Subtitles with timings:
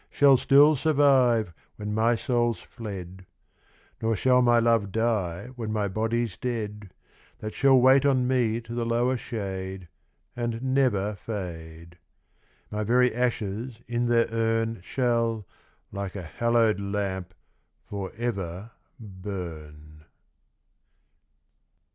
[0.09, 3.27] Shall still survive Wlien my soul's fled;
[4.01, 6.89] Nor shall my love die, when ray Ijody's dead;
[7.37, 9.89] That shall wait on me to the lower shade,
[10.35, 11.99] And never fade:
[12.71, 15.45] My very ashes in their urn Shall,
[15.91, 17.35] like a hallowed lamp,
[17.85, 20.05] for ever burn.